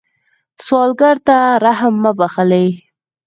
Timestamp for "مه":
2.03-2.11